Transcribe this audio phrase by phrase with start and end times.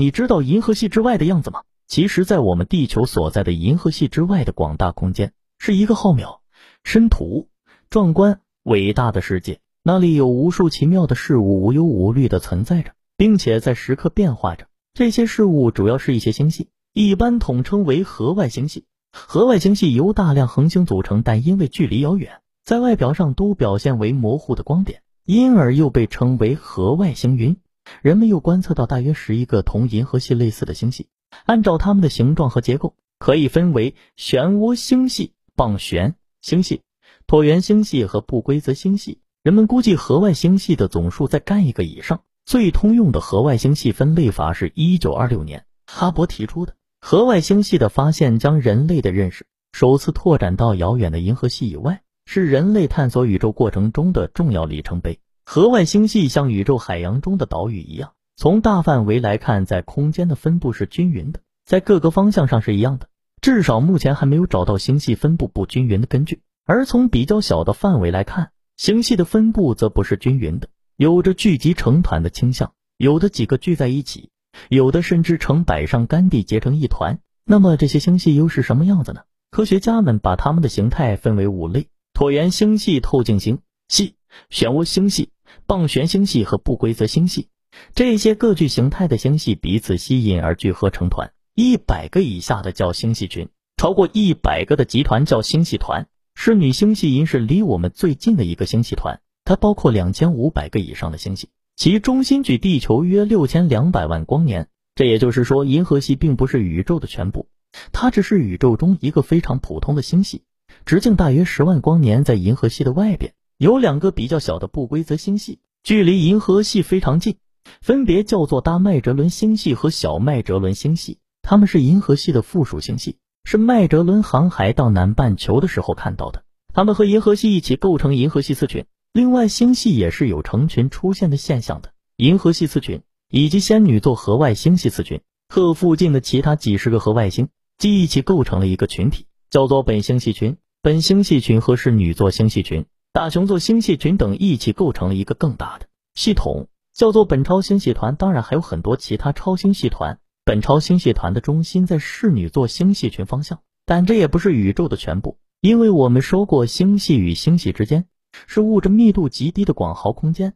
[0.00, 1.60] 你知道银河系之外的样子吗？
[1.86, 6.38] 其实，在我们地球所在的银河系之外的广大空间，是一个浩渺、
[6.84, 7.48] 深途、
[7.90, 9.60] 壮观、伟大的世界。
[9.82, 14.68] 那里有无数奇妙的事物无忧无虑的存在着，并且在时刻变化着。
[14.94, 18.86] 这些事物主要是一些星系，一般统称为河外星系。
[19.12, 27.58] 河外星系由大量恒星组成，但因为距离遥远，在外表上都表现为模糊的光点，因而又被称为河外星云。
[28.02, 31.08] 人们又观测到大约十一个同银河系类似的星系。
[31.46, 36.82] 按照它们的形状和结构，可以分为漩涡星系、棒旋星系、
[37.26, 39.20] 椭圆星系和不规则星系。
[39.42, 42.22] 人们估计河外星系的总数在干一个以上。
[42.46, 46.74] 最通用的河外星系分类法是一九二六年哈勃提出的。
[47.00, 55.20] 河外星系的发现将人类的认识首次拓展到遥远的银河系以外，是人类探索宇宙过程中的重要里程碑。
[55.44, 58.12] 河外星系像宇宙海洋中的岛屿一样。
[58.36, 63.08] 从大范围来看，在空间的分布是均匀的，在各个方向上是一样的。
[63.40, 66.42] 至少目前还没有找到星系分布不均匀的根据。
[66.64, 74.30] 而从比较小的范围来看，星系的分布则不是均匀的，有着聚集成团的倾向，有的几个聚在一起，
[74.68, 77.18] 有的甚至成百上干地结成一团。
[77.44, 79.22] 那么这些星系又是什么样子呢？
[79.50, 84.14] 科学家们把它们的形态分为五类：椭圆星系、透镜星系、
[84.48, 85.30] 漩涡星系、
[85.66, 87.48] 棒旋星系和不规则星系。
[87.94, 96.08] 这些各具形态的星系彼此吸引而聚合成团，一百个以下的叫星系群，超过一百个的集团叫星系团。
[96.34, 104.68] 侍女星系银是离我们最近的一个星系团，它包括两千五百个以上的星系，其中心距地球约六千两百万光年。
[104.94, 107.48] 这也就是说，银河系并不是宇宙的全部，
[107.92, 110.42] 它只是宇宙中一个非常普通的星系，
[110.84, 112.24] 直径大约十万光年。
[112.24, 117.36] 在银河系的外边，有两个比较小的不规则星系，距离银河系非常近。
[117.82, 126.42] 分别叫做大麦哲伦星系和小麦哲伦星系，它们是银河系的附属星系，是麦哲伦航海到南半球的时候看到的。
[126.72, 128.86] 它们和银河系一起构成银河系四群。
[129.12, 131.92] 另外，星系也是有成群出现的现象的。
[132.16, 135.20] 银河系四群以及仙女座河外星系四群
[135.50, 140.56] 和附近的其他几十个河外星，即一起构成了一个群体，叫做本星系群。
[140.82, 146.68] 本星系群和是女座星系群、大熊座星系群等一起构成了一个更大的系统。
[146.92, 150.18] 叫做本超星系团，当然还有很多其他超星系团。
[150.44, 158.06] 本超星系团的中心在室女座星系群方向，但这也不是宇宙的全部，因为我们说过，星系与星系之间
[158.46, 160.54] 是物质密度极低的广豪空间，